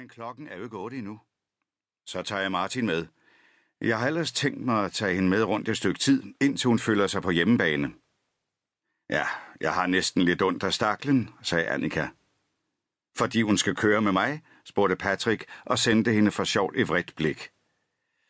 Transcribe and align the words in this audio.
Men 0.00 0.08
klokken 0.08 0.48
er 0.48 0.56
jo 0.56 0.64
ikke 0.64 0.76
otte 0.76 0.96
endnu. 0.96 1.20
Så 2.06 2.22
tager 2.22 2.42
jeg 2.42 2.52
Martin 2.52 2.86
med. 2.86 3.06
Jeg 3.80 3.98
har 3.98 4.06
ellers 4.06 4.32
tænkt 4.32 4.60
mig 4.60 4.84
at 4.84 4.92
tage 4.92 5.14
hende 5.14 5.28
med 5.28 5.42
rundt 5.42 5.68
et 5.68 5.76
stykke 5.76 5.98
tid, 6.00 6.22
indtil 6.40 6.68
hun 6.68 6.78
føler 6.78 7.06
sig 7.06 7.22
på 7.22 7.30
hjemmebane. 7.30 7.92
Ja, 9.10 9.26
jeg 9.60 9.74
har 9.74 9.86
næsten 9.86 10.22
lidt 10.22 10.42
ondt 10.42 10.62
af 10.62 10.74
staklen, 10.74 11.30
sagde 11.42 11.66
Annika. 11.66 12.08
Fordi 13.16 13.42
hun 13.42 13.58
skal 13.58 13.74
køre 13.74 14.02
med 14.02 14.12
mig, 14.12 14.42
spurgte 14.64 14.96
Patrick 14.96 15.44
og 15.64 15.78
sendte 15.78 16.12
hende 16.12 16.30
for 16.30 16.44
sjovt 16.44 16.76
et 16.76 16.88
vredt 16.88 17.16
blik. 17.16 17.50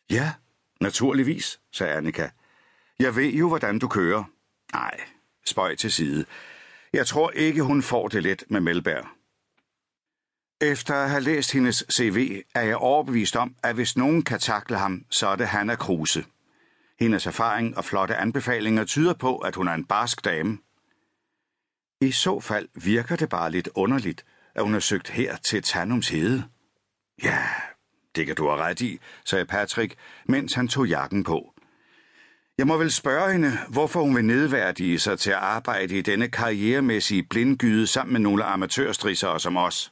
Ja, 0.09 0.33
naturligvis, 0.81 1.61
sagde 1.71 1.93
Annika. 1.93 2.29
Jeg 2.99 3.15
ved 3.15 3.31
jo, 3.31 3.47
hvordan 3.47 3.79
du 3.79 3.87
kører. 3.87 4.23
Nej, 4.73 4.99
spøj 5.45 5.75
til 5.75 5.91
side. 5.91 6.25
Jeg 6.93 7.07
tror 7.07 7.31
ikke, 7.31 7.63
hun 7.63 7.81
får 7.81 8.07
det 8.07 8.23
let 8.23 8.43
med 8.49 8.61
Melberg. 8.61 9.20
Efter 10.61 10.95
at 10.95 11.09
have 11.09 11.21
læst 11.21 11.51
hendes 11.51 11.83
CV, 11.91 12.41
er 12.55 12.61
jeg 12.61 12.75
overbevist 12.75 13.35
om, 13.35 13.55
at 13.63 13.75
hvis 13.75 13.97
nogen 13.97 14.23
kan 14.23 14.39
takle 14.39 14.77
ham, 14.77 15.05
så 15.09 15.27
er 15.27 15.35
det 15.35 15.47
Hanna 15.47 15.75
Kruse. 15.75 16.25
Hendes 16.99 17.25
erfaring 17.25 17.77
og 17.77 17.85
flotte 17.85 18.15
anbefalinger 18.15 18.85
tyder 18.85 19.13
på, 19.13 19.37
at 19.37 19.55
hun 19.55 19.67
er 19.67 19.73
en 19.73 19.85
barsk 19.85 20.25
dame. 20.25 20.57
I 22.01 22.11
så 22.11 22.39
fald 22.39 22.67
virker 22.75 23.15
det 23.15 23.29
bare 23.29 23.51
lidt 23.51 23.69
underligt, 23.75 24.25
at 24.55 24.63
hun 24.63 24.73
har 24.73 24.79
søgt 24.79 25.09
her 25.09 25.35
til 25.35 25.63
Tannums 25.63 26.09
hede. 26.09 26.43
Ja, 27.23 27.45
det 28.15 28.25
kan 28.25 28.35
du 28.35 28.47
have 28.47 28.61
ret 28.61 28.81
i, 28.81 28.99
sagde 29.25 29.45
Patrick, 29.45 29.95
mens 30.25 30.53
han 30.53 30.67
tog 30.67 30.87
jakken 30.87 31.23
på. 31.23 31.53
Jeg 32.57 32.67
må 32.67 32.77
vel 32.77 32.91
spørge 32.91 33.31
hende, 33.31 33.51
hvorfor 33.69 34.01
hun 34.01 34.15
vil 34.15 34.25
nedværdige 34.25 34.99
sig 34.99 35.19
til 35.19 35.31
at 35.31 35.37
arbejde 35.37 35.97
i 35.97 36.01
denne 36.01 36.27
karrieremæssige 36.27 37.23
blindgyde 37.23 37.87
sammen 37.87 38.13
med 38.13 38.21
nogle 38.21 38.43
amatørstrissere 38.43 39.39
som 39.39 39.57
os. 39.57 39.91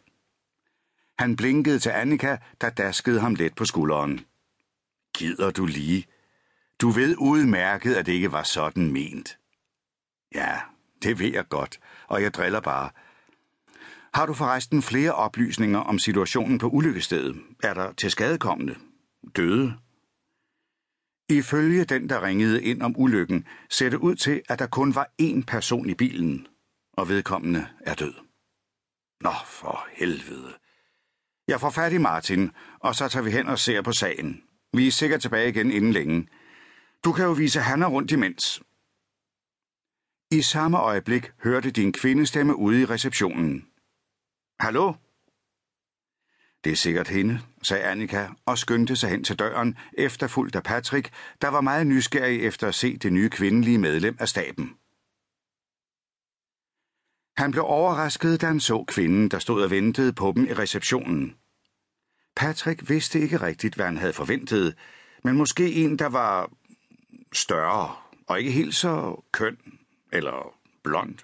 Han 1.19 1.35
blinkede 1.35 1.79
til 1.79 1.89
Annika, 1.89 2.37
der 2.61 2.69
daskede 2.69 3.19
ham 3.19 3.35
let 3.35 3.55
på 3.55 3.65
skulderen. 3.65 4.25
Gider 5.15 5.51
du 5.51 5.65
lige? 5.65 6.05
Du 6.81 6.89
ved 6.89 7.15
udmærket, 7.17 7.95
at 7.95 8.05
det 8.05 8.13
ikke 8.13 8.31
var 8.31 8.43
sådan 8.43 8.91
ment. 8.91 9.37
Ja, 10.35 10.59
det 11.03 11.19
ved 11.19 11.33
jeg 11.33 11.47
godt, 11.49 11.79
og 12.07 12.21
jeg 12.21 12.33
driller 12.33 12.59
bare. 12.59 12.89
Har 14.13 14.25
du 14.25 14.33
forresten 14.33 14.81
flere 14.81 15.11
oplysninger 15.11 15.79
om 15.79 15.99
situationen 15.99 16.57
på 16.57 16.67
ulykkestedet? 16.67 17.41
Er 17.63 17.73
der 17.73 17.93
til 17.93 18.11
skadekommende? 18.11 18.75
Døde? 19.35 19.73
Ifølge 21.29 21.85
den, 21.85 22.09
der 22.09 22.23
ringede 22.23 22.63
ind 22.63 22.81
om 22.81 22.95
ulykken, 22.97 23.47
ser 23.69 23.89
det 23.89 23.97
ud 23.97 24.15
til, 24.15 24.41
at 24.49 24.59
der 24.59 24.67
kun 24.67 24.95
var 24.95 25.09
én 25.21 25.43
person 25.47 25.89
i 25.89 25.93
bilen, 25.93 26.47
og 26.93 27.09
vedkommende 27.09 27.67
er 27.81 27.93
død. 27.93 28.13
Nå, 29.21 29.33
for 29.45 29.87
helvede. 29.91 30.53
Jeg 31.49 31.59
får 31.59 31.69
fat 31.69 31.93
i 31.93 31.97
Martin, 31.97 32.51
og 32.79 32.95
så 32.95 33.07
tager 33.07 33.23
vi 33.23 33.31
hen 33.31 33.47
og 33.47 33.59
ser 33.59 33.81
på 33.81 33.91
sagen. 33.91 34.43
Vi 34.73 34.87
er 34.87 34.91
sikkert 34.91 35.21
tilbage 35.21 35.49
igen 35.49 35.71
inden 35.71 35.91
længe. 35.91 36.27
Du 37.03 37.11
kan 37.11 37.25
jo 37.25 37.31
vise 37.31 37.59
Hanna 37.59 37.87
rundt 37.87 38.11
imens. 38.11 38.61
I 40.31 40.41
samme 40.41 40.77
øjeblik 40.77 41.31
hørte 41.43 41.71
din 41.71 41.93
kvindestemme 41.93 42.55
ude 42.55 42.81
i 42.81 42.85
receptionen. 42.85 43.67
Hallo? 44.59 44.93
Det 46.63 46.71
er 46.71 46.75
sikkert 46.75 47.07
hende, 47.07 47.39
sagde 47.63 47.83
Annika 47.83 48.27
og 48.45 48.57
skyndte 48.57 48.95
sig 48.95 49.09
hen 49.09 49.23
til 49.23 49.39
døren, 49.39 49.77
efterfulgt 49.93 50.55
af 50.55 50.63
Patrick, 50.63 51.09
der 51.41 51.47
var 51.47 51.61
meget 51.61 51.87
nysgerrig 51.87 52.41
efter 52.41 52.67
at 52.67 52.75
se 52.75 52.97
det 52.97 53.13
nye 53.13 53.29
kvindelige 53.29 53.77
medlem 53.77 54.17
af 54.19 54.29
staben. 54.29 54.78
Han 57.39 57.51
blev 57.51 57.63
overrasket, 57.63 58.41
da 58.41 58.47
han 58.47 58.59
så 58.59 58.83
kvinden, 58.87 59.31
der 59.31 59.39
stod 59.39 59.63
og 59.63 59.71
ventede 59.71 60.13
på 60.13 60.33
dem 60.35 60.45
i 60.45 60.53
receptionen. 60.53 61.35
Patrick 62.35 62.89
vidste 62.89 63.19
ikke 63.19 63.41
rigtigt, 63.41 63.75
hvad 63.75 63.85
han 63.85 63.97
havde 63.97 64.13
forventet, 64.13 64.77
men 65.23 65.37
måske 65.37 65.73
en, 65.73 65.99
der 65.99 66.05
var 66.05 66.51
større 67.33 67.95
og 68.27 68.39
ikke 68.39 68.51
helt 68.51 68.75
så 68.75 69.23
køn 69.31 69.57
eller 70.11 70.55
blond. 70.83 71.17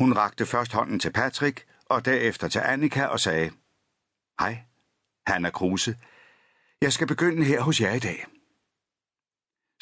Hun 0.00 0.12
rakte 0.12 0.46
først 0.46 0.72
hånden 0.72 0.98
til 0.98 1.12
Patrick 1.12 1.66
og 1.86 2.04
derefter 2.04 2.48
til 2.48 2.58
Annika 2.58 3.04
og 3.04 3.20
sagde, 3.20 3.50
Hej, 4.40 4.58
Hanna 5.26 5.50
Kruse. 5.50 5.96
Jeg 6.80 6.92
skal 6.92 7.06
begynde 7.06 7.44
her 7.44 7.60
hos 7.60 7.80
jer 7.80 7.94
i 7.94 7.98
dag. 7.98 8.26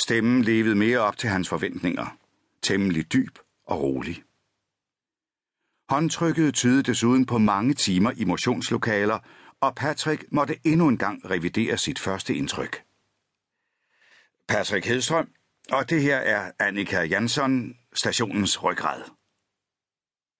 Stemmen 0.00 0.42
levede 0.42 0.74
mere 0.74 0.98
op 0.98 1.16
til 1.16 1.28
hans 1.28 1.48
forventninger, 1.48 2.16
temmelig 2.62 3.12
dyb 3.12 3.38
og 3.66 3.82
rolig. 3.82 4.24
Håndtrykket 5.90 6.54
tydede 6.54 6.82
desuden 6.82 7.26
på 7.26 7.38
mange 7.38 7.74
timer 7.74 8.12
i 8.16 8.24
motionslokaler, 8.24 9.18
og 9.60 9.74
Patrick 9.74 10.24
måtte 10.32 10.56
endnu 10.64 10.88
en 10.88 10.98
gang 10.98 11.30
revidere 11.30 11.78
sit 11.78 11.98
første 11.98 12.34
indtryk. 12.34 12.82
Patrick 14.48 14.86
Hedstrøm, 14.86 15.28
og 15.72 15.90
det 15.90 16.02
her 16.02 16.16
er 16.16 16.52
Annika 16.58 17.02
Jansson, 17.02 17.76
stationens 17.94 18.62
ryggrad. 18.62 19.02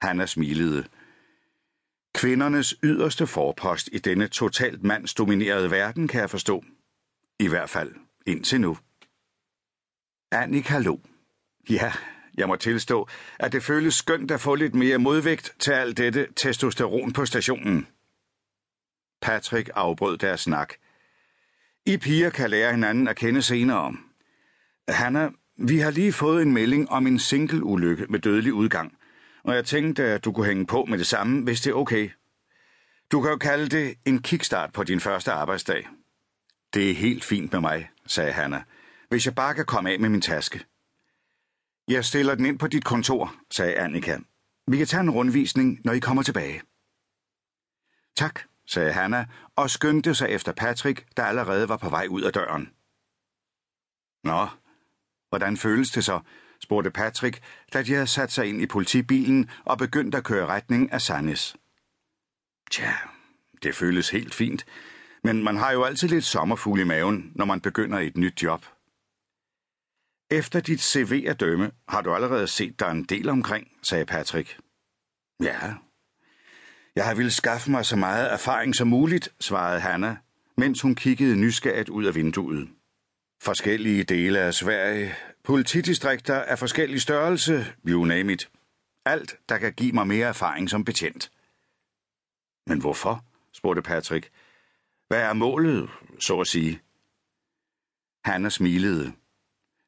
Hanna 0.03 0.27
smilede. 0.27 0.85
Kvindernes 2.15 2.75
yderste 2.83 3.27
forpost 3.27 3.89
i 3.93 3.99
denne 3.99 4.29
totalt 4.29 4.83
mandsdominerede 4.83 5.71
verden, 5.71 6.09
kan 6.09 6.21
jeg 6.21 6.31
forstå. 6.31 6.65
I 7.39 7.49
hvert 7.49 7.71
fald 7.71 7.95
indtil 8.27 8.61
nu. 8.61 8.77
Annika 10.33 10.79
lå. 10.79 11.01
Ja, 11.71 11.93
jeg 12.41 12.49
må 12.49 12.57
tilstå, 12.57 13.09
at 13.39 13.53
det 13.53 13.63
føles 13.63 13.95
skønt 13.95 14.31
at 14.31 14.41
få 14.41 14.55
lidt 14.55 14.75
mere 14.75 14.99
modvægt 14.99 15.55
til 15.59 15.73
alt 15.73 15.97
dette 15.97 16.27
testosteron 16.37 17.13
på 17.13 17.27
stationen. 17.27 17.87
Patrick 19.23 19.71
afbrød 19.75 20.19
deres 20.19 20.41
snak. 20.41 20.75
I 21.87 21.97
piger 21.97 22.31
kan 22.31 22.51
lære 22.51 22.71
hinanden 22.73 23.09
at 23.09 23.17
kende 23.17 23.43
senere. 23.43 23.97
Hanna, 24.89 25.31
vi 25.59 25.79
har 25.79 25.91
lige 25.91 26.13
fået 26.13 26.43
en 26.43 26.53
melding 26.53 26.91
om 26.91 27.07
en 27.07 27.19
single-ulykke 27.19 28.07
med 28.09 28.19
dødelig 28.19 28.53
udgang, 28.53 28.97
og 29.45 29.55
jeg 29.55 29.65
tænkte, 29.65 30.05
at 30.05 30.25
du 30.25 30.33
kunne 30.33 30.47
hænge 30.47 30.67
på 30.67 30.85
med 30.85 30.99
det 30.99 31.07
samme, 31.07 31.43
hvis 31.43 31.61
det 31.61 31.71
er 31.71 31.75
okay. 31.75 32.11
Du 33.13 33.21
kan 33.21 33.31
jo 33.31 33.37
kalde 33.37 33.69
det 33.69 33.95
en 34.05 34.23
kickstart 34.23 34.73
på 34.73 34.85
din 34.85 35.01
første 35.01 35.33
arbejdsdag. 35.33 35.89
Det 36.75 36.91
er 36.91 36.95
helt 36.95 37.25
fint 37.25 37.53
med 37.53 37.61
mig, 37.61 37.91
sagde 38.07 38.33
Hanna, 38.33 38.63
hvis 39.09 39.27
jeg 39.27 39.35
bare 39.35 39.55
kan 39.55 39.65
komme 39.65 39.91
af 39.91 40.01
med 40.01 40.09
min 40.09 40.21
taske. 40.21 40.65
Jeg 41.91 42.05
stiller 42.05 42.35
den 42.35 42.47
ind 42.47 42.59
på 42.59 42.67
dit 42.67 42.85
kontor, 42.85 43.35
sagde 43.51 43.75
Annika. 43.75 44.19
Vi 44.67 44.77
kan 44.77 44.87
tage 44.87 45.01
en 45.01 45.11
rundvisning, 45.11 45.81
når 45.85 45.93
I 45.93 45.99
kommer 45.99 46.23
tilbage. 46.23 46.63
Tak, 48.17 48.41
sagde 48.67 48.93
Hanna 48.93 49.27
og 49.57 49.71
skyndte 49.71 50.15
sig 50.15 50.29
efter 50.29 50.53
Patrick, 50.53 51.07
der 51.17 51.25
allerede 51.25 51.69
var 51.69 51.77
på 51.77 51.89
vej 51.89 52.07
ud 52.11 52.23
af 52.23 52.33
døren. 52.33 52.71
Nå, 54.25 54.47
hvordan 55.29 55.57
føles 55.57 55.91
det 55.91 56.05
så? 56.05 56.21
spurgte 56.61 56.91
Patrick, 56.91 57.43
da 57.73 57.83
de 57.83 57.93
havde 57.93 58.07
sat 58.07 58.33
sig 58.33 58.47
ind 58.47 58.63
i 58.63 58.67
politibilen 58.67 59.51
og 59.65 59.79
begyndte 59.79 60.19
at 60.19 60.25
køre 60.25 60.47
retning 60.47 60.93
af 60.93 61.03
Sannes. 61.03 61.57
Tja, 62.71 62.93
det 63.63 63.75
føles 63.75 64.11
helt 64.11 64.35
fint, 64.35 64.67
men 65.25 65.45
man 65.45 65.57
har 65.57 65.73
jo 65.73 65.85
altid 65.85 66.09
lidt 66.09 66.25
sommerfugl 66.25 66.81
i 66.81 66.85
maven, 66.85 67.33
når 67.35 67.45
man 67.45 67.61
begynder 67.61 67.99
et 67.99 68.17
nyt 68.17 68.43
job. 68.43 68.67
Efter 70.31 70.61
dit 70.61 70.81
CV 70.81 71.25
at 71.29 71.41
dømme, 71.41 71.71
har 71.89 72.01
du 72.01 72.15
allerede 72.15 72.47
set 72.47 72.81
dig 72.81 72.91
en 72.91 73.05
del 73.05 73.29
omkring, 73.29 73.69
sagde 73.83 74.07
Patrick. 74.07 74.59
Ja. 75.43 75.75
Jeg 76.97 77.05
har 77.05 77.15
ville 77.15 77.31
skaffe 77.31 77.71
mig 77.71 77.87
så 77.87 77.97
meget 77.97 78.33
erfaring 78.33 78.75
som 78.75 78.89
muligt, 78.89 79.35
svarede 79.41 79.81
Hanna, 79.81 80.17
mens 80.57 80.81
hun 80.81 80.95
kiggede 80.95 81.37
nysgerrigt 81.37 81.89
ud 81.89 82.05
af 82.05 82.15
vinduet. 82.15 82.69
Forskellige 83.43 84.05
dele 84.05 84.39
af 84.39 84.55
Sverige, 84.55 85.15
politidistrikter 85.45 86.41
af 86.43 86.59
forskellig 86.59 87.03
størrelse, 87.03 87.67
you 87.89 88.05
name 88.05 88.33
it. 88.33 88.51
Alt, 89.05 89.37
der 89.49 89.59
kan 89.59 89.73
give 89.73 89.93
mig 89.93 90.07
mere 90.07 90.29
erfaring 90.29 90.71
som 90.71 90.85
betjent. 90.85 91.33
Men 92.67 92.81
hvorfor? 92.81 93.25
spurgte 93.53 93.83
Patrick. 93.83 94.31
Hvad 95.09 95.21
er 95.21 95.33
målet, 95.33 95.91
så 96.19 96.41
at 96.41 96.47
sige? 96.47 96.81
Hanna 98.25 98.49
smilede. 98.49 99.13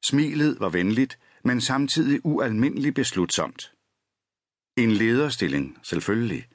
Smilet 0.04 0.56
var 0.60 0.68
venligt, 0.68 1.18
men 1.44 1.60
samtidig 1.60 2.20
ualmindeligt 2.24 2.94
beslutsomt. 2.94 3.72
En 4.76 4.90
lederstilling, 4.90 5.78
selvfølgelig. 5.82 6.46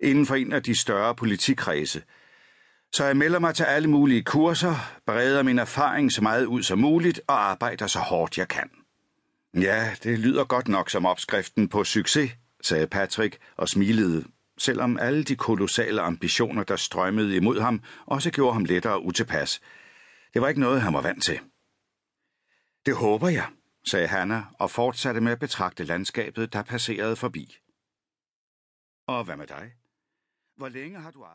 Inden 0.00 0.26
for 0.26 0.34
en 0.34 0.52
af 0.52 0.62
de 0.62 0.74
større 0.74 1.14
politikredse. 1.14 2.02
Så 2.92 3.04
jeg 3.04 3.16
melder 3.16 3.38
mig 3.38 3.54
til 3.54 3.64
alle 3.64 3.90
mulige 3.90 4.22
kurser, 4.22 4.74
breder 5.06 5.42
min 5.42 5.58
erfaring 5.58 6.12
så 6.12 6.22
meget 6.22 6.44
ud 6.44 6.62
som 6.62 6.78
muligt 6.78 7.20
og 7.26 7.50
arbejder 7.50 7.86
så 7.86 7.98
hårdt 7.98 8.38
jeg 8.38 8.48
kan. 8.48 8.70
Ja, 9.54 9.90
det 10.02 10.18
lyder 10.18 10.44
godt 10.44 10.68
nok 10.68 10.90
som 10.90 11.06
opskriften 11.06 11.68
på 11.68 11.84
succes, 11.84 12.30
sagde 12.62 12.86
Patrick 12.86 13.38
og 13.56 13.68
smilede, 13.68 14.24
selvom 14.58 14.98
alle 14.98 15.24
de 15.24 15.36
kolossale 15.36 16.00
ambitioner, 16.00 16.62
der 16.62 16.76
strømmede 16.76 17.36
imod 17.36 17.60
ham, 17.60 17.80
også 18.06 18.30
gjorde 18.30 18.52
ham 18.52 18.64
lettere 18.64 19.02
utilpas. 19.02 19.60
Det 20.34 20.42
var 20.42 20.48
ikke 20.48 20.60
noget, 20.60 20.82
han 20.82 20.94
var 20.94 21.00
vant 21.00 21.22
til. 21.22 21.40
Det 22.86 22.96
håber 22.96 23.28
jeg, 23.28 23.48
sagde 23.86 24.06
Hanna 24.06 24.44
og 24.58 24.70
fortsatte 24.70 25.20
med 25.20 25.32
at 25.32 25.38
betragte 25.38 25.84
landskabet, 25.84 26.52
der 26.52 26.62
passerede 26.62 27.16
forbi. 27.16 27.58
Og 29.06 29.24
hvad 29.24 29.36
med 29.36 29.46
dig? 29.46 29.74
Hvor 30.56 30.68
længe 30.68 31.00
har 31.00 31.10
du 31.10 31.24
arbejdet? 31.24 31.32